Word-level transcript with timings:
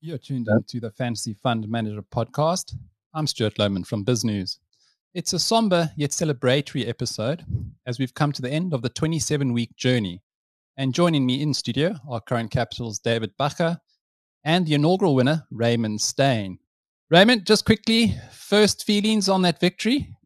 You're 0.00 0.18
tuned 0.18 0.48
into 0.48 0.80
the 0.80 0.92
Fantasy 0.96 1.34
Fund 1.34 1.68
Manager 1.68 2.02
podcast. 2.02 2.74
I'm 3.12 3.26
Stuart 3.26 3.58
Lowman 3.58 3.84
from 3.84 4.04
BizNews. 4.04 4.58
It's 5.12 5.32
a 5.32 5.38
somber 5.38 5.90
yet 5.96 6.10
celebratory 6.10 6.88
episode 6.88 7.44
as 7.84 7.98
we've 7.98 8.14
come 8.14 8.32
to 8.32 8.42
the 8.42 8.50
end 8.50 8.72
of 8.72 8.82
the 8.82 8.88
27 8.88 9.52
week 9.52 9.76
journey. 9.76 10.22
And 10.76 10.94
joining 10.94 11.26
me 11.26 11.42
in 11.42 11.52
studio 11.52 11.94
are 12.08 12.20
Corion 12.20 12.50
Capital's 12.50 12.98
David 12.98 13.32
Bacher 13.38 13.78
and 14.44 14.66
the 14.66 14.74
inaugural 14.74 15.14
winner, 15.14 15.44
Raymond 15.50 16.00
Steyn. 16.00 16.58
Raymond, 17.10 17.46
just 17.46 17.64
quickly, 17.64 18.14
first 18.32 18.84
feelings 18.84 19.28
on 19.28 19.42
that 19.42 19.60
victory? 19.60 20.16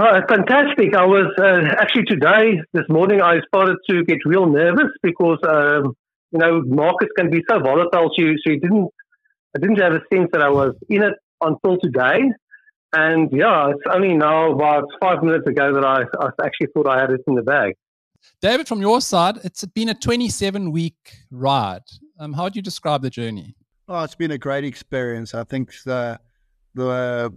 Oh, 0.00 0.20
fantastic. 0.28 0.94
I 0.94 1.04
was 1.04 1.26
uh, 1.40 1.74
actually 1.76 2.04
today, 2.04 2.60
this 2.72 2.84
morning, 2.88 3.20
I 3.20 3.40
started 3.48 3.78
to 3.90 4.04
get 4.04 4.18
real 4.24 4.46
nervous 4.46 4.92
because 5.02 5.38
um, 5.42 5.96
you 6.30 6.38
know, 6.38 6.62
markets 6.64 7.10
can 7.16 7.30
be 7.30 7.42
so 7.50 7.58
volatile. 7.58 8.08
So, 8.16 8.22
so 8.44 8.52
you 8.52 8.60
didn't, 8.60 8.88
I 9.56 9.58
didn't 9.58 9.80
have 9.80 9.94
a 9.94 10.00
sense 10.14 10.28
that 10.32 10.40
I 10.40 10.50
was 10.50 10.74
in 10.88 11.02
it 11.02 11.14
until 11.40 11.78
today. 11.80 12.30
And 12.92 13.28
yeah, 13.32 13.70
it's 13.70 13.82
only 13.92 14.14
now 14.14 14.52
about 14.52 14.84
five 15.00 15.24
minutes 15.24 15.48
ago 15.48 15.74
that 15.74 15.84
I, 15.84 16.02
I 16.24 16.28
actually 16.46 16.68
thought 16.72 16.86
I 16.86 17.00
had 17.00 17.10
it 17.10 17.22
in 17.26 17.34
the 17.34 17.42
bag. 17.42 17.74
David, 18.40 18.68
from 18.68 18.80
your 18.80 19.00
side, 19.00 19.38
it's 19.42 19.64
been 19.64 19.88
a 19.88 19.94
27 19.94 20.70
week 20.70 21.16
ride. 21.32 21.82
Um, 22.20 22.34
how 22.34 22.44
would 22.44 22.54
you 22.54 22.62
describe 22.62 23.02
the 23.02 23.10
journey? 23.10 23.56
Oh, 23.88 24.04
it's 24.04 24.14
been 24.14 24.30
a 24.30 24.38
great 24.38 24.62
experience. 24.62 25.34
I 25.34 25.42
think 25.42 25.72
the 25.84 26.20
the 26.74 27.32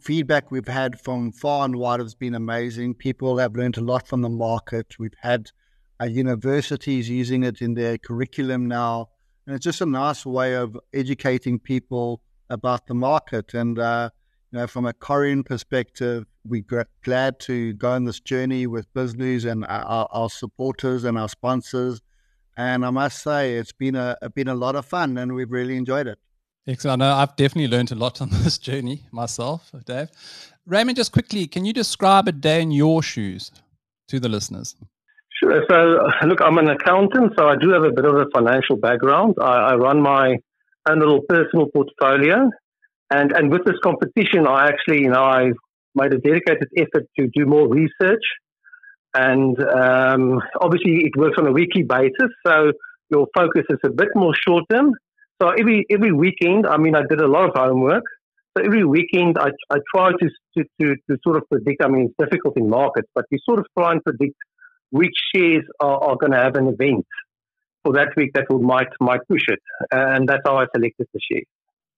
feedback 0.00 0.50
we've 0.50 0.68
had 0.68 1.00
from 1.00 1.32
far 1.32 1.64
and 1.64 1.76
wide 1.76 2.00
has 2.00 2.14
been 2.14 2.34
amazing. 2.34 2.94
People 2.94 3.38
have 3.38 3.56
learned 3.56 3.76
a 3.76 3.80
lot 3.80 4.06
from 4.06 4.22
the 4.22 4.28
market. 4.28 4.98
We've 4.98 5.14
had 5.20 5.50
our 6.00 6.06
universities 6.06 7.08
using 7.08 7.42
it 7.42 7.60
in 7.60 7.74
their 7.74 7.98
curriculum 7.98 8.66
now. 8.66 9.08
And 9.46 9.54
it's 9.54 9.64
just 9.64 9.80
a 9.80 9.86
nice 9.86 10.26
way 10.26 10.54
of 10.54 10.78
educating 10.92 11.58
people 11.58 12.20
about 12.50 12.86
the 12.86 12.94
market. 12.94 13.54
And, 13.54 13.78
uh, 13.78 14.10
you 14.52 14.58
know, 14.58 14.66
from 14.66 14.86
a 14.86 14.92
Corion 14.92 15.44
perspective, 15.44 16.26
we're 16.44 16.86
glad 17.04 17.40
to 17.40 17.72
go 17.74 17.92
on 17.92 18.04
this 18.04 18.20
journey 18.20 18.66
with 18.66 18.92
BizNews 18.94 19.50
and 19.50 19.64
our, 19.66 20.08
our, 20.10 20.30
supporters 20.30 21.04
and 21.04 21.18
our 21.18 21.28
sponsors. 21.28 22.00
And 22.56 22.84
I 22.84 22.90
must 22.90 23.22
say, 23.22 23.56
it's 23.56 23.72
been 23.72 23.94
a, 23.94 24.16
been 24.34 24.48
a 24.48 24.54
lot 24.54 24.76
of 24.76 24.86
fun 24.86 25.18
and 25.18 25.34
we've 25.34 25.50
really 25.50 25.76
enjoyed 25.76 26.06
it. 26.06 26.18
Excellent. 26.68 27.00
I 27.00 27.06
know 27.06 27.14
I've 27.14 27.36
definitely 27.36 27.68
learned 27.68 27.92
a 27.92 27.94
lot 27.94 28.20
on 28.20 28.28
this 28.42 28.58
journey 28.58 29.02
myself, 29.12 29.70
Dave. 29.84 30.08
Raymond, 30.66 30.96
just 30.96 31.12
quickly, 31.12 31.46
can 31.46 31.64
you 31.64 31.72
describe 31.72 32.26
a 32.26 32.32
day 32.32 32.60
in 32.60 32.72
your 32.72 33.02
shoes 33.02 33.52
to 34.08 34.18
the 34.18 34.28
listeners? 34.28 34.74
Sure. 35.40 35.64
So, 35.70 36.26
look, 36.26 36.40
I'm 36.40 36.58
an 36.58 36.68
accountant, 36.68 37.34
so 37.38 37.46
I 37.46 37.56
do 37.56 37.70
have 37.70 37.84
a 37.84 37.92
bit 37.92 38.04
of 38.04 38.16
a 38.16 38.26
financial 38.34 38.76
background. 38.76 39.34
I, 39.40 39.72
I 39.72 39.74
run 39.74 40.00
my 40.00 40.38
own 40.88 40.98
little 40.98 41.20
personal 41.28 41.66
portfolio, 41.66 42.50
and 43.10 43.32
and 43.32 43.52
with 43.52 43.64
this 43.64 43.76
competition, 43.82 44.46
I 44.46 44.68
actually, 44.68 45.02
you 45.02 45.10
know, 45.10 45.22
I 45.22 45.52
made 45.94 46.14
a 46.14 46.18
dedicated 46.18 46.68
effort 46.76 47.06
to 47.18 47.28
do 47.34 47.44
more 47.44 47.68
research, 47.68 48.24
and 49.14 49.56
um, 49.62 50.40
obviously, 50.60 51.04
it 51.04 51.16
works 51.16 51.36
on 51.38 51.46
a 51.46 51.52
weekly 51.52 51.82
basis, 51.82 52.32
so 52.46 52.72
your 53.10 53.26
focus 53.36 53.64
is 53.68 53.78
a 53.84 53.90
bit 53.90 54.08
more 54.14 54.34
short 54.34 54.64
term. 54.70 54.94
So 55.40 55.50
every 55.50 55.86
every 55.90 56.12
weekend, 56.12 56.66
I 56.66 56.76
mean, 56.78 56.94
I 56.94 57.02
did 57.08 57.20
a 57.20 57.26
lot 57.26 57.48
of 57.48 57.54
homework. 57.54 58.04
So 58.56 58.64
every 58.64 58.84
weekend, 58.84 59.36
I, 59.38 59.50
I 59.70 59.78
try 59.94 60.12
to, 60.12 60.30
to, 60.56 60.64
to, 60.80 60.96
to 61.10 61.18
sort 61.22 61.36
of 61.36 61.42
predict. 61.50 61.82
I 61.84 61.88
mean, 61.88 62.06
it's 62.06 62.14
difficult 62.18 62.56
in 62.56 62.70
markets, 62.70 63.08
but 63.14 63.26
you 63.30 63.38
sort 63.44 63.58
of 63.58 63.66
try 63.78 63.92
and 63.92 64.02
predict 64.02 64.36
which 64.90 65.14
shares 65.34 65.64
are, 65.80 66.02
are 66.02 66.16
going 66.16 66.32
to 66.32 66.38
have 66.38 66.56
an 66.56 66.68
event 66.68 67.04
for 67.84 67.92
that 67.92 68.08
week 68.16 68.32
that 68.34 68.46
will 68.48 68.60
might 68.60 68.88
might 69.00 69.20
push 69.28 69.42
it, 69.48 69.60
and 69.92 70.28
that's 70.28 70.42
how 70.46 70.56
I 70.56 70.66
selected 70.74 71.06
the 71.12 71.20
share. 71.30 71.42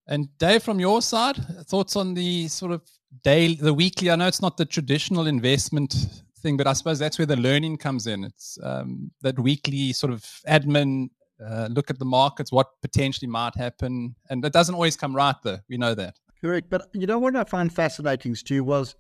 And 0.09 0.37
Dave, 0.39 0.63
from 0.63 0.81
your 0.81 1.03
side, 1.03 1.37
thoughts 1.67 1.95
on 1.95 2.15
the 2.15 2.49
sort 2.49 2.73
of 2.73 2.83
daily, 3.23 3.55
the 3.55 3.75
weekly? 3.75 4.11
I 4.11 4.17
know 4.17 4.27
it's 4.27 4.43
not 4.43 4.57
the 4.57 4.65
traditional 4.65 5.27
investment 5.27 5.95
thing, 6.41 6.57
but 6.57 6.67
I 6.67 6.73
suppose 6.73 6.99
that's 6.99 7.19
where 7.19 7.27
the 7.27 7.37
learning 7.37 7.77
comes 7.77 8.07
in. 8.07 8.25
It's 8.25 8.59
um, 8.63 9.11
that 9.23 9.39
weekly 9.39 9.93
sort 9.93 10.13
of 10.13 10.23
admin 10.49 11.11
uh, 11.45 11.69
look 11.71 11.91
at 11.91 11.99
the 11.99 12.05
markets, 12.05 12.51
what 12.51 12.81
potentially 12.83 13.29
might 13.29 13.57
happen, 13.57 14.15
and 14.31 14.45
it 14.45 14.53
doesn't 14.53 14.75
always 14.75 14.97
come 14.97 15.15
right 15.15 15.37
though. 15.45 15.59
We 15.69 15.77
know 15.77 15.95
that. 15.95 16.19
Correct, 16.41 16.69
but 16.71 16.89
you 16.93 17.07
know 17.07 17.19
what 17.19 17.37
I 17.37 17.45
find 17.45 17.73
fascinating, 17.73 18.35
Stu, 18.35 18.63
was 18.63 18.95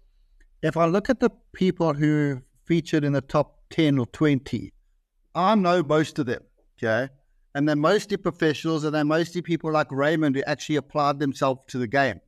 if 0.62 0.76
I 0.76 0.86
look 0.86 1.08
at 1.08 1.20
the 1.20 1.30
people 1.52 1.94
who 1.94 2.42
featured 2.68 3.02
in 3.02 3.12
the 3.12 3.22
top 3.22 3.58
10 3.70 3.98
or 3.98 4.06
20. 4.06 4.72
I 5.34 5.54
know 5.54 5.82
most 5.82 6.18
of 6.18 6.26
them, 6.26 6.42
okay? 6.76 7.10
And 7.54 7.66
they're 7.66 7.76
mostly 7.76 8.18
professionals 8.18 8.84
and 8.84 8.94
they're 8.94 9.04
mostly 9.04 9.40
people 9.40 9.72
like 9.72 9.90
Raymond 9.90 10.36
who 10.36 10.42
actually 10.46 10.76
applied 10.76 11.18
themselves 11.18 11.62
to 11.68 11.78
the 11.78 11.86
game. 11.86 12.20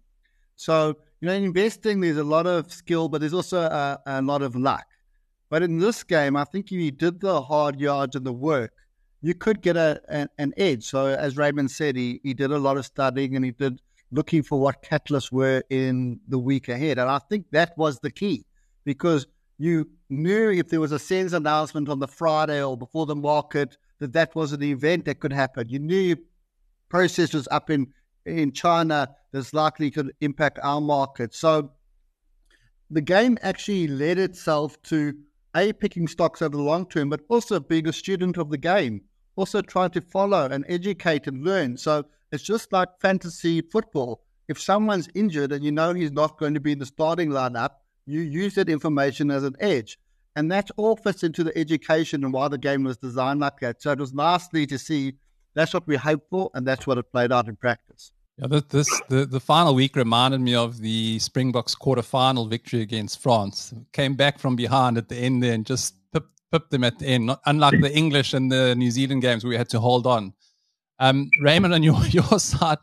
So, 0.57 0.97
you 1.21 1.29
know, 1.29 1.35
in 1.35 1.45
investing, 1.45 2.01
there's 2.01 2.17
a 2.17 2.25
lot 2.25 2.47
of 2.47 2.73
skill, 2.73 3.09
but 3.09 3.21
there's 3.21 3.35
also 3.35 3.61
a, 3.61 4.01
a 4.07 4.23
lot 4.23 4.43
of 4.43 4.57
luck. 4.57 4.87
But 5.51 5.63
in 5.63 5.79
this 5.79 6.03
game, 6.03 6.37
I 6.37 6.45
think 6.45 6.67
if 6.67 6.73
you 6.73 6.91
did 6.91 7.21
the 7.21 7.43
hard 7.43 7.79
yards 7.79 8.17
and 8.17 8.25
the 8.25 8.33
work, 8.33 8.73
you 9.23 9.35
could 9.35 9.61
get 9.63 9.77
a, 9.77 10.01
an, 10.09 10.29
an 10.39 10.53
edge. 10.57 10.85
So, 10.85 11.07
as 11.07 11.37
Raymond 11.37 11.71
said, 11.71 11.97
he, 11.97 12.21
he 12.23 12.35
did 12.35 12.51
a 12.51 12.59
lot 12.59 12.77
of 12.77 12.87
studying 12.87 13.37
and 13.37 13.45
he 13.45 13.51
did 13.51 13.81
looking 14.13 14.43
for 14.43 14.61
what 14.61 14.83
catalysts 14.83 15.31
were 15.31 15.63
in 15.71 16.21
the 16.29 16.39
week 16.39 16.69
ahead. 16.69 16.99
And 16.99 17.09
I 17.09 17.19
think 17.19 17.47
that 17.53 17.77
was 17.77 18.01
the 18.01 18.11
key 18.11 18.45
because 18.85 19.27
you 19.59 19.89
knew 20.09 20.51
if 20.51 20.69
there 20.69 20.81
was 20.81 20.93
a 20.93 20.99
SENS 20.99 21.33
announcement 21.33 21.89
on 21.89 21.99
the 21.99 22.09
Friday 22.09 22.63
or 22.63 22.77
before 22.77 23.07
the 23.07 23.15
market 23.15 23.77
that 23.99 24.15
that 24.15 24.35
was 24.35 24.53
an 24.53 24.63
event 24.63 25.05
that 25.05 25.21
could 25.21 25.33
happen. 25.33 25.69
You 25.69 25.79
knew 25.79 26.17
processes 26.89 27.47
up 27.51 27.71
in 27.71 27.93
in 28.27 28.53
China 28.53 29.09
that's 29.33 29.55
likely 29.55 29.91
to 29.91 30.11
impact 30.21 30.59
our 30.63 30.81
market. 30.81 31.35
So 31.35 31.73
the 32.91 33.01
game 33.01 33.39
actually 33.43 33.87
led 33.87 34.19
itself 34.19 34.81
to 34.85 35.15
a 35.55 35.73
picking 35.73 36.09
stocks 36.09 36.43
over 36.43 36.57
the 36.57 36.63
long 36.63 36.87
term, 36.87 37.09
but 37.09 37.21
also 37.29 37.61
being 37.61 37.89
a 37.89 37.93
student 37.93 38.37
of 38.37 38.51
the 38.51 38.59
game, 38.59 39.03
also 39.37 39.63
trying 39.63 39.91
to 39.91 40.01
follow 40.01 40.47
and 40.47 40.65
educate 40.69 41.27
and 41.27 41.45
learn. 41.45 41.77
So 41.77 42.05
it's 42.33 42.43
just 42.43 42.73
like 42.73 42.89
fantasy 43.01 43.61
football. 43.61 44.23
If 44.49 44.61
someone's 44.61 45.09
injured 45.15 45.53
and 45.53 45.65
you 45.65 45.73
know 45.73 45.95
he's 45.95 46.13
not 46.13 46.39
going 46.39 46.55
to 46.55 46.61
be 46.61 46.73
in 46.73 46.79
the 46.79 46.87
starting 46.87 47.31
lineup, 47.31 47.71
you 48.07 48.21
use 48.21 48.55
that 48.55 48.69
information 48.69 49.31
as 49.31 49.45
an 49.45 49.55
edge. 49.61 49.99
And 50.37 50.51
that 50.51 50.71
all 50.77 50.97
fits 50.97 51.23
into 51.23 51.45
the 51.45 51.57
education 51.57 52.25
and 52.25 52.33
why 52.33 52.49
the 52.49 52.59
game 52.59 52.85
was 52.85 52.97
designed 52.97 53.41
like 53.41 53.61
that. 53.61 53.83
So 53.83 53.93
it 53.93 53.99
was 53.99 54.13
nicely 54.13 54.67
to 54.67 54.79
see 54.79 55.15
that's 55.55 55.75
what 55.75 55.87
we 55.87 55.97
hoped 55.97 56.31
for, 56.31 56.51
and 56.55 56.67
that's 56.67 56.87
what 56.87 56.99
it 56.99 57.11
played 57.11 57.33
out 57.33 57.49
in 57.49 57.57
practice. 57.57 58.13
Yeah, 58.39 58.61
this 58.69 58.89
the, 59.09 59.27
the 59.27 59.41
final 59.41 59.75
week 59.75 59.97
reminded 59.97 60.41
me 60.41 60.55
of 60.55 60.79
the 60.79 61.19
Springboks 61.19 61.75
quarter-final 61.75 62.47
victory 62.47 62.81
against 62.81 63.21
France. 63.21 63.75
Came 63.93 64.15
back 64.15 64.39
from 64.39 64.57
behind 64.57 64.97
at 64.97 65.09
the 65.09 65.17
end 65.17 65.43
there 65.43 65.53
and 65.53 65.67
just 65.67 65.95
pipped, 66.51 66.71
them 66.71 66.85
at 66.85 66.99
the 66.99 67.07
end. 67.07 67.27
Not, 67.27 67.41
unlike 67.47 67.81
the 67.81 67.95
English 67.95 68.35
and 68.35 68.51
the 68.51 68.75
New 68.75 68.91
Zealand 68.91 69.23
games, 69.23 69.45
where 69.45 69.51
we 69.51 69.57
had 69.57 69.69
to 69.71 69.81
hold 69.81 70.07
on. 70.07 70.33
Um, 70.99 71.31
Raymond, 71.43 71.75
on 71.75 71.83
your 71.89 72.01
your 72.07 72.39
side, 72.39 72.79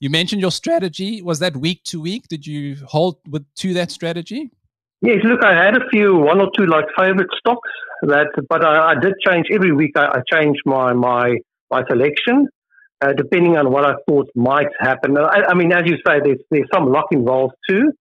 you 0.00 0.10
mentioned 0.10 0.40
your 0.40 0.52
strategy. 0.52 1.22
Was 1.22 1.38
that 1.40 1.56
week 1.56 1.84
to 1.84 2.00
week? 2.00 2.28
Did 2.28 2.46
you 2.46 2.76
hold 2.86 3.16
with 3.28 3.44
to 3.56 3.74
that 3.74 3.90
strategy? 3.90 4.50
Yes, 5.02 5.18
look, 5.24 5.42
I 5.44 5.54
had 5.54 5.76
a 5.76 5.88
few, 5.90 6.16
one 6.16 6.40
or 6.40 6.50
two 6.58 6.66
like 6.66 6.84
favorite 6.98 7.30
stocks 7.38 7.70
that, 8.02 8.28
but 8.48 8.64
I, 8.64 8.90
I 8.90 8.94
did 9.00 9.14
change 9.26 9.46
every 9.52 9.72
week. 9.72 9.92
I, 9.96 10.06
I 10.06 10.20
changed 10.30 10.60
my 10.66 10.92
my 10.92 11.36
my 11.70 11.82
selection 11.88 12.48
uh, 13.00 13.12
depending 13.12 13.56
on 13.56 13.70
what 13.70 13.84
I 13.84 13.94
thought 14.08 14.28
might 14.34 14.68
happen. 14.78 15.16
I, 15.16 15.44
I, 15.48 15.54
mean, 15.54 15.72
as 15.72 15.84
you 15.86 15.96
say, 16.06 16.20
there's 16.22 16.38
there's 16.50 16.68
some 16.72 16.92
luck 16.92 17.06
involved 17.12 17.54
too. 17.68 17.92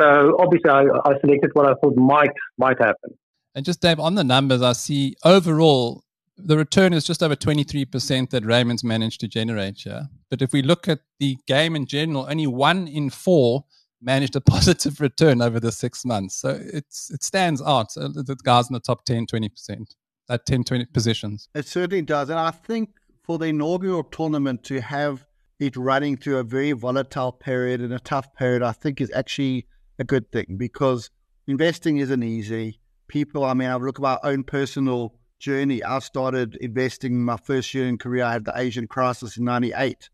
So 0.00 0.36
obviously, 0.38 0.70
I, 0.70 0.84
I 1.04 1.20
selected 1.20 1.50
what 1.54 1.66
I 1.66 1.74
thought 1.82 1.96
might 1.96 2.32
might 2.56 2.78
happen. 2.78 3.17
And 3.58 3.64
just 3.64 3.80
Dave, 3.80 3.98
on 3.98 4.14
the 4.14 4.22
numbers, 4.22 4.62
I 4.62 4.72
see 4.72 5.16
overall 5.24 6.04
the 6.36 6.56
return 6.56 6.92
is 6.92 7.02
just 7.02 7.24
over 7.24 7.34
23% 7.34 8.30
that 8.30 8.44
Raymond's 8.44 8.84
managed 8.84 9.18
to 9.22 9.26
generate 9.26 9.78
here. 9.78 10.06
But 10.30 10.42
if 10.42 10.52
we 10.52 10.62
look 10.62 10.86
at 10.86 11.00
the 11.18 11.36
game 11.48 11.74
in 11.74 11.84
general, 11.84 12.28
only 12.30 12.46
one 12.46 12.86
in 12.86 13.10
four 13.10 13.64
managed 14.00 14.36
a 14.36 14.40
positive 14.54 15.00
return 15.00 15.42
over 15.42 15.58
the 15.58 15.72
six 15.72 16.04
months. 16.04 16.36
So 16.36 16.56
it's 16.72 17.10
it 17.10 17.24
stands 17.24 17.60
out. 17.60 17.96
Uh, 17.96 18.06
the 18.14 18.36
guys 18.44 18.70
in 18.70 18.74
the 18.74 18.80
top 18.80 19.04
10, 19.04 19.26
20%, 19.26 19.86
at 20.30 20.46
10, 20.46 20.62
20 20.62 20.84
positions. 20.94 21.48
It 21.52 21.66
certainly 21.66 22.02
does. 22.02 22.30
And 22.30 22.38
I 22.38 22.52
think 22.52 22.90
for 23.24 23.38
the 23.38 23.46
inaugural 23.46 24.04
tournament 24.04 24.62
to 24.66 24.80
have 24.80 25.26
it 25.58 25.76
running 25.76 26.16
through 26.16 26.38
a 26.38 26.44
very 26.44 26.70
volatile 26.70 27.32
period 27.32 27.80
and 27.80 27.92
a 27.92 27.98
tough 27.98 28.32
period, 28.34 28.62
I 28.62 28.70
think 28.70 29.00
is 29.00 29.10
actually 29.12 29.66
a 29.98 30.04
good 30.04 30.30
thing 30.30 30.54
because 30.56 31.10
investing 31.48 31.96
isn't 31.96 32.22
easy. 32.22 32.78
People, 33.08 33.44
I 33.44 33.54
mean, 33.54 33.68
I 33.68 33.76
look 33.76 33.98
at 33.98 34.02
my 34.02 34.18
own 34.22 34.44
personal 34.44 35.14
journey. 35.38 35.82
I 35.82 35.98
started 35.98 36.56
investing 36.60 37.24
my 37.24 37.36
first 37.36 37.72
year 37.74 37.86
in 37.86 37.98
Korea. 37.98 38.26
I 38.26 38.32
had 38.32 38.44
the 38.44 38.52
Asian 38.56 38.86
crisis 38.86 39.36
in 39.36 39.44
98 39.44 40.10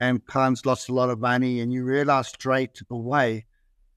and 0.00 0.24
clients 0.26 0.64
lost 0.64 0.88
a 0.88 0.94
lot 0.94 1.10
of 1.10 1.18
money, 1.18 1.60
and 1.60 1.72
you 1.72 1.84
realize 1.84 2.28
straight 2.28 2.80
away 2.90 3.46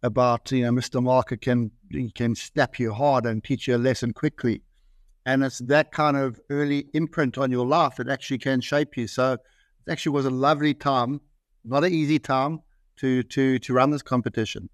about 0.04 0.52
you 0.52 0.64
know 0.64 0.72
Mr. 0.72 1.02
Market 1.02 1.42
can 1.42 1.72
can 2.16 2.36
snap 2.36 2.80
you 2.80 2.94
hard 2.94 3.26
and 3.26 3.44
teach 3.44 3.68
you 3.68 3.76
a 3.76 3.78
lesson 3.78 4.14
quickly, 4.14 4.64
and 5.26 5.44
it's 5.44 5.60
that 5.60 5.92
kind 5.92 6.18
of 6.18 6.40
early 6.50 6.88
imprint 6.94 7.38
on 7.38 7.52
your 7.52 7.66
life 7.66 7.98
that 7.98 8.10
actually 8.10 8.40
can 8.40 8.62
shape 8.62 8.98
you. 8.98 9.08
So 9.08 9.34
it 9.34 9.40
actually 9.92 10.14
was 10.14 10.26
a 10.26 10.32
lovely 10.32 10.74
time, 10.74 11.22
not 11.64 11.84
an 11.84 11.94
easy 11.94 12.20
time 12.20 12.62
to 12.98 13.24
to 13.24 13.60
to 13.60 13.74
run 13.74 13.92
this 13.92 14.02
competition. 14.02 14.70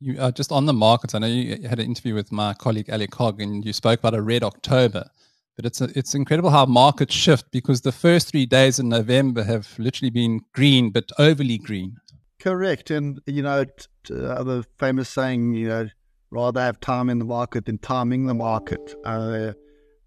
You 0.00 0.20
are 0.20 0.30
just 0.30 0.52
on 0.52 0.66
the 0.66 0.72
markets. 0.72 1.14
I 1.14 1.18
know 1.18 1.26
you 1.26 1.66
had 1.68 1.78
an 1.78 1.86
interview 1.86 2.14
with 2.14 2.30
my 2.30 2.52
colleague 2.54 2.90
Alec 2.90 3.14
Hogg, 3.14 3.40
and 3.40 3.64
you 3.64 3.72
spoke 3.72 4.00
about 4.00 4.14
a 4.14 4.20
red 4.20 4.42
October. 4.42 5.08
But 5.56 5.64
it's 5.64 5.80
a, 5.80 5.88
it's 5.98 6.14
incredible 6.14 6.50
how 6.50 6.66
markets 6.66 7.14
shift 7.14 7.50
because 7.50 7.80
the 7.80 7.92
first 7.92 8.28
three 8.28 8.44
days 8.44 8.78
in 8.78 8.90
November 8.90 9.42
have 9.42 9.74
literally 9.78 10.10
been 10.10 10.42
green, 10.52 10.90
but 10.90 11.10
overly 11.18 11.56
green. 11.56 11.96
Correct, 12.38 12.90
and 12.90 13.20
you 13.26 13.42
know 13.42 13.64
uh, 14.10 14.42
the 14.42 14.64
famous 14.78 15.08
saying, 15.08 15.54
you 15.54 15.68
know, 15.68 15.88
rather 16.30 16.60
have 16.60 16.78
time 16.80 17.08
in 17.08 17.18
the 17.18 17.24
market 17.24 17.64
than 17.64 17.78
timing 17.78 18.26
the 18.26 18.34
market. 18.34 18.94
Uh, 19.04 19.52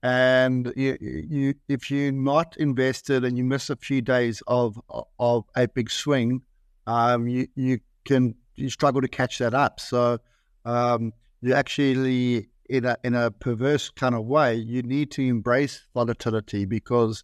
and 0.04 0.72
you, 0.76 0.98
you, 1.02 1.54
if 1.68 1.90
you're 1.90 2.12
not 2.12 2.56
invested 2.58 3.26
and 3.26 3.38
you 3.38 3.44
miss 3.44 3.70
a 3.70 3.76
few 3.76 4.02
days 4.02 4.42
of 4.48 4.80
of 5.18 5.46
a 5.56 5.68
big 5.68 5.90
swing, 5.90 6.44
um, 6.86 7.28
you 7.28 7.48
you 7.56 7.80
can 8.06 8.36
you 8.60 8.70
struggle 8.70 9.02
to 9.02 9.08
catch 9.08 9.38
that 9.40 9.54
up. 9.54 9.80
So 9.80 10.20
um, 10.66 11.14
you 11.42 11.54
actually 11.54 12.50
in 12.70 12.86
a 12.86 12.98
in 13.04 13.16
a 13.16 13.32
perverse 13.32 13.90
kind 13.90 14.16
of 14.16 14.26
way, 14.26 14.56
you 14.56 14.84
need 14.84 15.12
to 15.12 15.22
embrace 15.24 15.86
volatility 15.94 16.66
because 16.66 17.24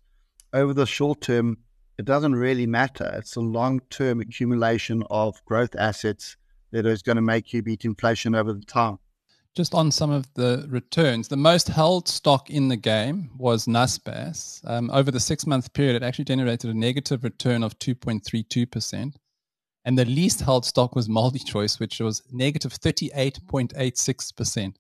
over 0.54 0.74
the 0.74 0.86
short 0.86 1.22
term, 1.22 1.58
it 1.98 2.06
doesn't 2.06 2.36
really 2.36 2.66
matter. 2.66 3.14
It's 3.18 3.36
a 3.36 3.42
long 3.42 3.82
term 3.90 4.20
accumulation 4.20 5.04
of 5.10 5.44
growth 5.46 5.76
assets 5.78 6.36
that 6.72 6.86
is 6.86 7.02
going 7.02 7.16
to 7.16 7.22
make 7.22 7.54
you 7.54 7.62
beat 7.62 7.86
inflation 7.86 8.36
over 8.36 8.52
the 8.52 8.66
time. 8.66 9.00
Just 9.56 9.74
on 9.74 9.90
some 9.90 10.12
of 10.12 10.28
the 10.34 10.66
returns, 10.70 11.30
the 11.30 11.38
most 11.38 11.70
held 11.70 12.10
stock 12.10 12.50
in 12.50 12.68
the 12.68 12.76
game 12.76 13.30
was 13.38 13.68
Naspers. 13.68 14.60
Um, 14.70 14.90
over 14.92 15.12
the 15.12 15.20
six 15.20 15.48
month 15.48 15.72
period, 15.74 15.96
it 15.96 16.04
actually 16.04 16.26
generated 16.26 16.70
a 16.70 16.74
negative 16.74 17.24
return 17.24 17.64
of 17.64 17.80
2.32%. 17.80 19.14
And 19.86 19.98
the 19.98 20.06
least 20.06 20.42
held 20.42 20.66
stock 20.66 20.96
was 20.96 21.08
MultiChoice, 21.08 21.80
which 21.80 22.00
was 22.00 22.22
negative 22.32 22.74
38.86%. 22.74 24.68
I 24.68 24.72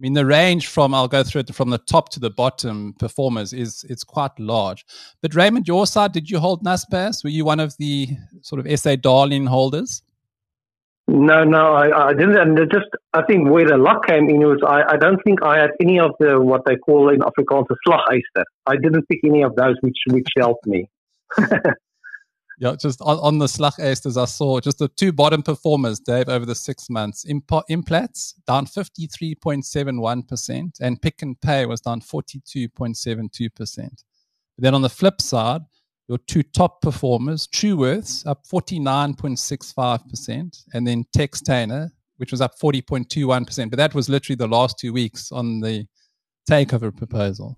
mean, 0.00 0.12
the 0.12 0.26
range 0.26 0.68
from 0.68 0.94
I'll 0.94 1.08
go 1.08 1.24
through 1.24 1.40
it 1.40 1.54
from 1.54 1.70
the 1.70 1.78
top 1.78 2.10
to 2.10 2.20
the 2.20 2.30
bottom 2.30 2.94
performers 2.98 3.52
is 3.52 3.84
it's 3.88 4.04
quite 4.04 4.38
large. 4.38 4.84
But 5.22 5.34
Raymond, 5.34 5.66
your 5.66 5.86
side, 5.86 6.12
did 6.12 6.30
you 6.30 6.38
hold 6.38 6.64
Naspers? 6.64 7.24
Were 7.24 7.30
you 7.30 7.44
one 7.44 7.58
of 7.58 7.76
the 7.78 8.08
sort 8.42 8.64
of 8.64 8.78
SA 8.78 8.96
darling 8.96 9.46
holders? 9.46 10.02
No, 11.08 11.42
no, 11.42 11.72
I, 11.72 12.08
I 12.08 12.12
didn't. 12.12 12.36
And 12.36 12.70
just 12.70 12.86
I 13.14 13.22
think 13.22 13.48
where 13.48 13.66
the 13.66 13.78
luck 13.78 14.06
came 14.06 14.28
in 14.28 14.40
was 14.40 14.60
I, 14.64 14.94
I 14.94 14.96
don't 14.98 15.20
think 15.24 15.42
I 15.42 15.58
had 15.58 15.70
any 15.80 15.98
of 15.98 16.10
the 16.20 16.40
what 16.40 16.66
they 16.66 16.76
call 16.76 17.08
in 17.08 17.20
Afrikaans 17.20 17.64
a 17.70 17.88
slaghuister. 17.88 18.44
I 18.66 18.76
didn't 18.76 19.08
pick 19.08 19.20
any 19.24 19.42
of 19.42 19.56
those 19.56 19.76
which 19.80 19.96
which 20.08 20.28
helped 20.36 20.66
me. 20.66 20.88
Yeah, 22.60 22.74
just 22.74 23.00
on, 23.02 23.18
on 23.18 23.38
the 23.38 23.46
Slaghuisters, 23.46 24.20
I 24.20 24.24
saw 24.24 24.58
just 24.58 24.78
the 24.78 24.88
two 24.88 25.12
bottom 25.12 25.42
performers, 25.42 26.00
Dave, 26.00 26.28
over 26.28 26.44
the 26.44 26.56
six 26.56 26.90
months. 26.90 27.24
Imp- 27.24 27.46
Implats 27.70 28.34
down 28.48 28.66
53.71%, 28.66 30.80
and 30.80 31.00
Pick 31.00 31.22
n 31.22 31.36
Pay 31.40 31.66
was 31.66 31.80
down 31.80 32.00
42.72%. 32.00 34.02
Then 34.58 34.74
on 34.74 34.82
the 34.82 34.88
flip 34.88 35.20
side, 35.20 35.60
your 36.08 36.18
two 36.18 36.42
top 36.42 36.82
performers, 36.82 37.46
Truworths, 37.46 38.26
up 38.26 38.44
49.65%, 38.44 40.64
and 40.74 40.84
then 40.84 41.04
Textainer, 41.16 41.92
which 42.16 42.32
was 42.32 42.40
up 42.40 42.58
40.21%. 42.58 43.70
But 43.70 43.76
that 43.76 43.94
was 43.94 44.08
literally 44.08 44.36
the 44.36 44.48
last 44.48 44.80
two 44.80 44.92
weeks 44.92 45.30
on 45.30 45.60
the 45.60 45.86
takeover 46.50 46.96
proposal. 46.96 47.56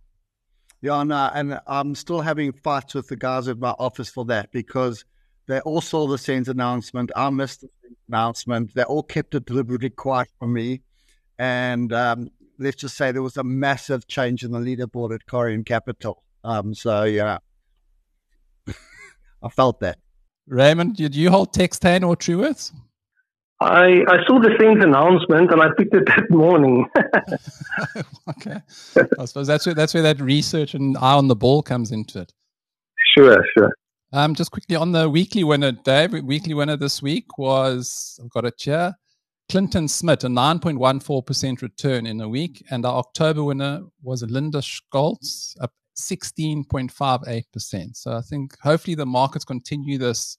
Yeah, 0.82 1.02
no, 1.02 1.30
and 1.34 1.60
I'm 1.66 1.94
still 1.94 2.22
having 2.22 2.52
fights 2.52 2.94
with 2.94 3.08
the 3.08 3.16
guys 3.16 3.48
at 3.48 3.58
my 3.58 3.70
office 3.70 4.08
for 4.08 4.24
that 4.26 4.50
because 4.50 5.04
they 5.46 5.60
all 5.60 5.80
saw 5.80 6.06
the 6.06 6.16
SENS 6.16 6.48
announcement. 6.48 7.10
I 7.14 7.28
missed 7.30 7.62
the 7.62 7.68
announcement. 8.08 8.74
They 8.74 8.84
all 8.84 9.02
kept 9.02 9.34
it 9.34 9.44
deliberately 9.44 9.90
quiet 9.90 10.28
for 10.38 10.48
me. 10.48 10.80
And 11.38 11.92
um, 11.92 12.30
let's 12.58 12.76
just 12.76 12.96
say 12.96 13.12
there 13.12 13.22
was 13.22 13.36
a 13.36 13.44
massive 13.44 14.06
change 14.06 14.42
in 14.42 14.52
the 14.52 14.58
leaderboard 14.58 15.14
at 15.14 15.26
Corion 15.26 15.66
Capital. 15.66 16.22
Um, 16.44 16.74
so, 16.74 17.04
yeah, 17.04 17.38
I 19.42 19.48
felt 19.50 19.80
that. 19.80 19.98
Raymond, 20.46 20.96
did 20.96 21.14
you 21.14 21.30
hold 21.30 21.52
Textainer 21.52 22.08
or 22.08 22.16
Truworths? 22.16 22.72
I, 23.60 24.04
I 24.08 24.24
saw 24.26 24.40
the 24.40 24.54
SENS 24.58 24.82
announcement 24.82 25.52
and 25.52 25.60
I 25.60 25.68
picked 25.76 25.94
it 25.94 26.06
that 26.06 26.30
morning. 26.30 26.86
okay. 28.28 28.56
I 29.18 29.24
suppose 29.26 29.46
that's 29.46 29.66
where, 29.66 29.74
that's 29.74 29.92
where 29.92 30.02
that 30.02 30.18
research 30.18 30.74
and 30.74 30.96
eye 30.96 31.12
on 31.12 31.28
the 31.28 31.36
ball 31.36 31.62
comes 31.62 31.92
into 31.92 32.20
it. 32.20 32.32
Sure, 33.14 33.44
sure. 33.52 33.74
Um, 34.12 34.34
just 34.34 34.50
quickly 34.50 34.76
on 34.76 34.92
the 34.92 35.10
weekly 35.10 35.44
winner, 35.44 35.72
Dave, 35.72 36.12
weekly 36.24 36.54
winner 36.54 36.76
this 36.76 37.02
week 37.02 37.36
was, 37.36 38.18
I've 38.22 38.30
got 38.30 38.46
it 38.46 38.54
here, 38.58 38.94
Clinton 39.50 39.88
Smith, 39.88 40.24
a 40.24 40.28
9.14% 40.28 41.60
return 41.60 42.06
in 42.06 42.22
a 42.22 42.28
week. 42.28 42.64
And 42.70 42.86
our 42.86 42.96
October 42.96 43.44
winner 43.44 43.82
was 44.02 44.22
Linda 44.22 44.62
Schultz, 44.62 45.54
up 45.60 45.72
16.58%. 45.96 47.96
So 47.96 48.12
I 48.12 48.22
think 48.22 48.56
hopefully 48.62 48.94
the 48.94 49.06
markets 49.06 49.44
continue 49.44 49.98
this 49.98 50.38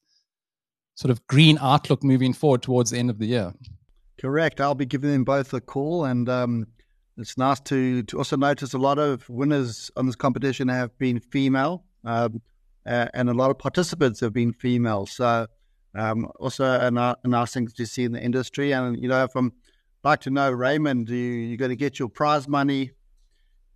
sort 1.01 1.09
of 1.09 1.25
green 1.25 1.57
outlook 1.59 2.03
moving 2.03 2.31
forward 2.31 2.61
towards 2.61 2.91
the 2.91 2.97
end 2.99 3.09
of 3.09 3.17
the 3.17 3.25
year. 3.25 3.51
Correct. 4.19 4.61
I'll 4.61 4.75
be 4.75 4.85
giving 4.85 5.09
them 5.09 5.23
both 5.23 5.51
a 5.51 5.59
call, 5.59 6.05
and 6.05 6.29
um, 6.29 6.67
it's 7.17 7.39
nice 7.39 7.59
to, 7.61 8.03
to 8.03 8.19
also 8.19 8.37
notice 8.37 8.75
a 8.75 8.77
lot 8.77 8.99
of 8.99 9.27
winners 9.27 9.89
on 9.97 10.05
this 10.05 10.15
competition 10.15 10.67
have 10.67 10.95
been 10.99 11.19
female, 11.19 11.85
um, 12.05 12.39
uh, 12.85 13.07
and 13.15 13.31
a 13.31 13.33
lot 13.33 13.49
of 13.49 13.57
participants 13.57 14.19
have 14.19 14.31
been 14.31 14.53
female. 14.53 15.07
So, 15.07 15.47
um, 15.95 16.29
also 16.39 16.65
a, 16.65 16.87
a, 16.87 17.27
nice 17.27 17.51
thing 17.51 17.67
to 17.67 17.85
see 17.87 18.03
in 18.03 18.11
the 18.11 18.21
industry. 18.21 18.71
And 18.71 19.01
you 19.01 19.09
know, 19.09 19.27
from 19.27 19.53
like 20.03 20.21
to 20.21 20.29
know 20.29 20.51
Raymond, 20.51 21.09
you 21.09 21.17
you're 21.17 21.57
going 21.57 21.69
to 21.69 21.75
get 21.75 21.97
your 21.97 22.09
prize 22.09 22.47
money 22.47 22.91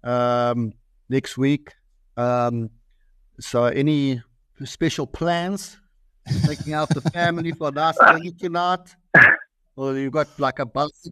um, 0.04 0.74
next 1.10 1.40
week. 1.40 1.74
Um, 2.18 2.70
so, 3.40 3.64
any 3.64 4.22
special 4.64 5.08
plans 5.08 5.78
taking 6.46 6.74
out 6.74 6.90
the 6.90 7.02
family 7.02 7.52
for 7.52 7.72
last 7.72 8.00
thing 8.14 8.34
tonight? 8.40 8.96
Or 9.76 9.96
you 9.98 10.10
got 10.10 10.28
like 10.40 10.60
a 10.60 10.66
bus? 10.66 11.10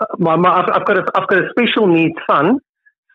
Uh, 0.00 0.06
my, 0.18 0.36
my, 0.36 0.50
I've, 0.50 0.68
I've, 0.80 0.86
got 0.86 0.98
a, 0.98 1.04
I've 1.14 1.28
got 1.28 1.38
a 1.38 1.48
special 1.50 1.86
needs 1.86 2.18
fund. 2.26 2.60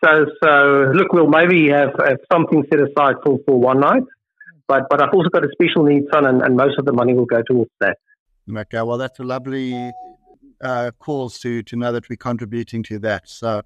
So, 0.04 0.26
so 0.42 0.92
look, 0.94 1.12
we'll 1.12 1.28
maybe 1.28 1.68
have, 1.70 1.92
have 1.98 2.18
something 2.32 2.64
set 2.70 2.80
aside 2.80 3.16
for, 3.24 3.38
for 3.46 3.58
one 3.58 3.80
night. 3.80 4.02
But, 4.66 4.84
but 4.88 5.02
I've 5.02 5.12
also 5.12 5.28
got 5.30 5.44
a 5.44 5.48
special 5.52 5.84
needs 5.84 6.06
fund, 6.12 6.26
and, 6.26 6.42
and 6.42 6.56
most 6.56 6.78
of 6.78 6.84
the 6.84 6.92
money 6.92 7.12
will 7.12 7.26
go 7.26 7.42
towards 7.42 7.70
that. 7.80 7.98
Okay, 8.48 8.82
well, 8.82 8.98
that's 8.98 9.18
a 9.18 9.24
lovely 9.24 9.92
uh, 10.60 10.90
cause 10.98 11.38
to, 11.40 11.62
to 11.64 11.76
know 11.76 11.92
that 11.92 12.08
we're 12.08 12.16
contributing 12.16 12.82
to 12.84 12.98
that. 13.00 13.28
So 13.28 13.62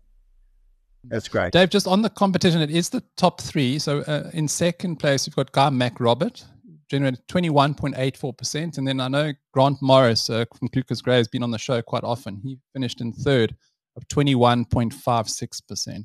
that's 1.05 1.29
great. 1.29 1.53
Dave, 1.53 1.71
just 1.71 1.87
on 1.87 2.03
the 2.03 2.11
competition, 2.11 2.63
it 2.63 2.71
is 2.71 2.91
the 2.91 3.03
top 3.17 3.41
three. 3.41 3.79
So 3.79 4.01
uh, 4.01 4.31
in 4.33 4.49
second 4.49 4.97
place, 4.97 5.27
you've 5.27 5.37
got 5.37 5.53
Guy 5.53 5.69
McRobert, 5.69 6.45
generated 6.89 7.21
21.84%. 7.29 8.79
And 8.79 8.87
then 8.87 9.01
I 9.01 9.09
know 9.09 9.33
Grant 9.53 9.79
Morris 9.81 10.29
uh, 10.31 10.45
from 10.57 10.69
ClucasGray 10.69 11.19
has 11.19 11.29
been 11.29 11.43
on 11.43 11.51
the 11.51 11.59
show 11.59 11.83
quite 11.83 12.05
often. 12.05 12.41
He 12.43 12.59
finished 12.73 13.01
in 13.01 13.13
third 13.13 13.55
of 13.97 14.07
21.56%. 14.09 16.05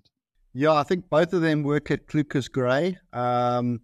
Yeah, 0.54 0.74
I 0.74 0.84
think 0.84 1.10
both 1.10 1.34
of 1.34 1.42
them 1.42 1.64
work 1.64 1.92
at 1.92 2.08
ClucasGray. 2.08 2.98
Um, 3.14 3.82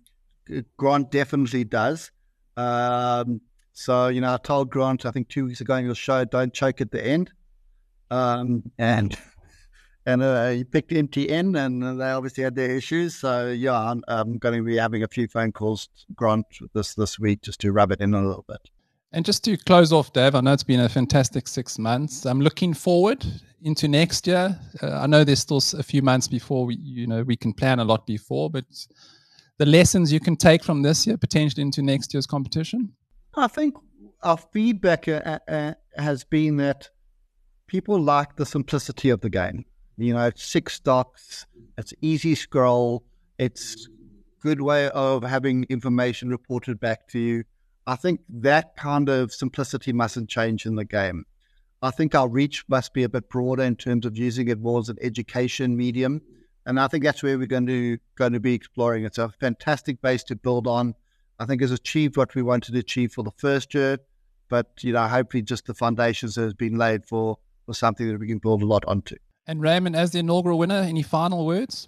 Grant 0.78 1.12
definitely 1.12 1.64
does. 1.64 2.12
Um, 2.58 3.42
so, 3.74 4.08
you 4.08 4.22
know, 4.22 4.34
I 4.34 4.38
told 4.38 4.70
Grant, 4.70 5.06
I 5.06 5.12
think 5.12 5.30
two 5.30 5.46
weeks 5.46 5.62
ago 5.62 5.75
on 5.75 5.86
your 5.86 5.96
show, 5.96 6.24
don't 6.25 6.54
choke 6.54 6.82
at 6.82 6.92
the 6.92 7.06
end. 7.06 7.32
Um, 8.10 8.64
and 8.78 9.18
and 10.06 10.22
uh, 10.22 10.50
he 10.50 10.64
picked 10.64 10.92
MTN, 10.92 11.58
and 11.58 12.00
they 12.00 12.12
obviously 12.12 12.44
had 12.44 12.56
their 12.56 12.72
issues. 12.72 13.16
So 13.16 13.48
yeah, 13.48 13.78
I'm, 13.78 14.04
I'm, 14.08 14.38
going 14.38 14.58
to 14.58 14.64
be 14.64 14.78
having 14.78 15.04
a 15.04 15.08
few 15.08 15.28
phone 15.28 15.52
calls, 15.52 15.90
Grant, 16.14 16.46
this 16.74 16.94
this 16.94 17.20
week 17.20 17.42
just 17.42 17.60
to 17.62 17.72
rub 17.72 17.92
it 17.92 18.02
in 18.02 18.14
a 18.14 18.26
little 18.26 18.46
bit. 18.48 18.70
And 19.12 19.26
just 19.26 19.44
to 19.46 19.58
close 19.58 19.94
off, 19.94 20.12
Dave, 20.14 20.36
I 20.36 20.42
know 20.42 20.54
it's 20.54 20.64
been 20.64 20.82
a 20.82 20.90
fantastic 20.90 21.48
six 21.48 21.80
months. 21.80 22.26
I'm 22.26 22.42
looking 22.42 22.74
forward 22.74 23.26
into 23.64 23.88
next 23.88 24.28
year. 24.28 24.60
Uh, 24.82 25.00
I 25.00 25.08
know 25.08 25.24
there's 25.24 25.40
still 25.40 25.62
a 25.80 25.84
few 25.84 26.02
months 26.02 26.28
before 26.28 26.66
we, 26.66 26.76
you 26.76 27.08
know, 27.08 27.24
we 27.24 27.38
can 27.38 27.54
plan 27.54 27.80
a 27.80 27.86
lot 27.86 28.06
before, 28.06 28.50
but 28.50 28.66
the 29.58 29.66
lessons 29.66 30.12
you 30.12 30.20
can 30.20 30.36
take 30.36 30.64
from 30.64 30.82
this 30.82 31.08
year 31.08 31.18
potentially 31.18 31.62
into 31.62 31.82
next 31.82 32.14
year's 32.14 32.26
competition. 32.26 32.92
I 33.36 33.48
think 33.48 33.76
our 34.22 34.38
feedback 34.38 35.08
uh, 35.08 35.40
uh, 35.48 35.74
has 35.96 36.24
been 36.24 36.58
that 36.58 36.90
people 37.68 38.00
like 38.00 38.36
the 38.36 38.46
simplicity 38.46 39.10
of 39.10 39.22
the 39.22 39.30
game 39.30 39.66
you 39.98 40.14
know, 40.14 40.28
it's 40.28 40.44
six 40.44 40.74
stocks. 40.74 41.46
It's 41.78 41.94
easy 42.02 42.36
scroll. 42.36 43.04
It's 43.38 43.88
good 44.42 44.62
way 44.62 44.90
of 44.90 45.24
having 45.24 45.66
information 45.70 46.30
reported 46.30 46.80
back 46.80 47.08
to 47.10 47.20
you. 47.20 47.44
I 47.88 47.96
think 47.96 48.22
that 48.30 48.75
kind 48.78 49.10
of 49.10 49.34
simplicity 49.34 49.94
mustn't 49.94 50.30
change 50.30 50.66
in 50.66 50.75
the 50.75 50.86
game. 50.86 51.25
I 51.82 51.92
think 51.92 52.16
our 52.16 52.28
reach 52.28 52.64
must 52.68 52.94
be 52.94 53.04
a 53.04 53.10
bit 53.10 53.30
broader 53.30 53.64
in 53.64 53.75
terms 53.75 54.06
of 54.06 54.18
using 54.18 54.48
it 54.48 54.60
more 54.60 54.80
as 54.80 54.90
an 54.90 54.98
education 55.02 55.78
medium. 55.78 56.22
And 56.66 56.80
I 56.80 56.88
think 56.88 57.04
that's 57.04 57.22
where 57.22 57.38
we're 57.38 57.46
going 57.46 57.68
to 57.68 57.98
going 58.16 58.34
to 58.34 58.40
be 58.40 58.54
exploring. 58.54 59.06
It's 59.06 59.20
a 59.20 59.30
fantastic 59.30 60.02
base 60.02 60.24
to 60.25 60.36
build 60.36 60.68
on. 60.68 60.96
I 61.40 61.46
think 61.46 61.62
has 61.62 61.72
achieved 61.72 62.18
what 62.18 62.34
we 62.34 62.42
wanted 62.42 62.72
to 62.72 62.80
achieve 62.80 63.12
for 63.12 63.24
the 63.24 63.32
first 63.38 63.74
year, 63.74 64.00
but 64.50 64.68
you 64.82 64.94
know, 64.94 65.08
hopefully 65.08 65.44
just 65.44 65.66
the 65.66 65.74
foundations 65.74 66.36
that 66.36 66.42
has 66.42 66.54
been 66.54 66.78
laid 66.78 67.06
for 67.06 67.38
for 67.66 67.74
something 67.74 68.08
that 68.08 68.20
we 68.20 68.28
can 68.28 68.38
build 68.40 68.64
a 68.64 68.66
lot 68.66 68.86
onto. 68.88 69.16
And 69.48 69.62
Raymond, 69.62 69.96
as 69.96 70.12
the 70.12 70.20
inaugural 70.20 70.58
winner, 70.58 70.75
any 70.75 71.04
final 71.04 71.46
words? 71.46 71.88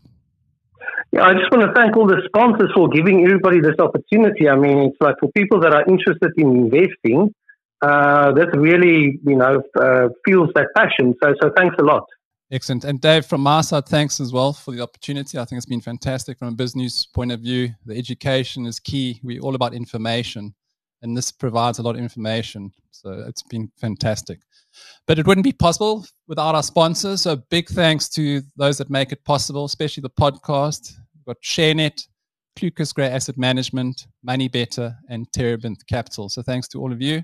Yeah, 1.11 1.23
I 1.23 1.33
just 1.33 1.49
want 1.51 1.63
to 1.67 1.73
thank 1.73 1.95
all 1.95 2.05
the 2.05 2.21
sponsors 2.25 2.71
for 2.75 2.89
giving 2.89 3.23
everybody 3.25 3.59
this 3.61 3.75
opportunity. 3.79 4.49
I 4.49 4.55
mean, 4.55 4.79
it's 4.79 4.97
like 4.99 5.15
for 5.19 5.31
people 5.31 5.59
that 5.61 5.73
are 5.73 5.85
interested 5.87 6.31
in 6.37 6.55
investing, 6.55 7.33
uh, 7.81 8.31
that 8.33 8.55
really, 8.57 9.19
you 9.25 9.35
know, 9.35 9.61
uh, 9.79 10.09
fuels 10.25 10.49
that 10.55 10.67
passion. 10.75 11.15
So, 11.23 11.33
so 11.41 11.51
thanks 11.55 11.75
a 11.79 11.83
lot. 11.83 12.03
Excellent. 12.51 12.85
And 12.85 13.01
Dave, 13.01 13.25
from 13.25 13.41
my 13.41 13.61
side, 13.61 13.87
thanks 13.87 14.19
as 14.19 14.31
well 14.31 14.53
for 14.53 14.71
the 14.71 14.81
opportunity. 14.81 15.37
I 15.37 15.45
think 15.45 15.57
it's 15.57 15.65
been 15.65 15.81
fantastic 15.81 16.39
from 16.39 16.49
a 16.49 16.55
business 16.55 17.05
point 17.05 17.31
of 17.31 17.41
view. 17.41 17.69
The 17.85 17.97
education 17.97 18.65
is 18.65 18.79
key. 18.79 19.19
We're 19.21 19.41
all 19.41 19.55
about 19.55 19.73
information, 19.73 20.55
and 21.01 21.15
this 21.15 21.31
provides 21.31 21.79
a 21.79 21.83
lot 21.83 21.95
of 21.95 22.01
information. 22.01 22.71
So 22.91 23.25
it's 23.27 23.43
been 23.43 23.71
fantastic. 23.79 24.39
But 25.05 25.19
it 25.19 25.27
wouldn't 25.27 25.43
be 25.43 25.53
possible 25.53 26.05
without 26.27 26.55
our 26.55 26.63
sponsors. 26.63 27.21
So 27.21 27.37
big 27.49 27.69
thanks 27.69 28.09
to 28.09 28.41
those 28.57 28.77
that 28.77 28.89
make 28.89 29.11
it 29.11 29.23
possible, 29.23 29.65
especially 29.65 30.01
the 30.01 30.09
podcast. 30.09 30.93
We've 31.15 31.25
got 31.25 31.41
ShareNet, 31.41 32.07
Clucas 32.57 32.93
Gray 32.93 33.09
Asset 33.09 33.37
Management, 33.37 34.07
Money 34.23 34.47
Better, 34.47 34.95
and 35.09 35.31
Terebinth 35.31 35.85
Capital. 35.87 36.29
So 36.29 36.41
thanks 36.41 36.67
to 36.69 36.81
all 36.81 36.91
of 36.91 37.01
you. 37.01 37.23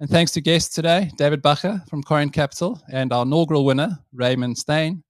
And 0.00 0.10
thanks 0.10 0.32
to 0.32 0.42
guests 0.42 0.74
today, 0.74 1.10
David 1.16 1.42
Bacher 1.42 1.86
from 1.88 2.02
Corion 2.02 2.32
Capital 2.32 2.82
and 2.92 3.12
our 3.12 3.22
inaugural 3.22 3.64
winner, 3.64 3.98
Raymond 4.12 4.58
Steyn. 4.58 5.02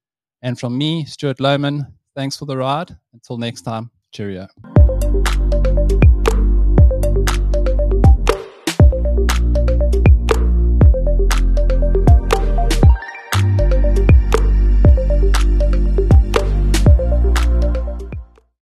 And 0.43 0.59
from 0.59 0.78
me, 0.78 1.05
Stuart 1.07 1.40
Lowman, 1.40 1.87
thanks 2.14 2.37
for 2.37 2.45
the 2.45 2.57
ride. 2.57 2.97
Until 3.12 3.37
next 3.37 3.62
time, 3.62 3.90
cheerio. 4.12 4.47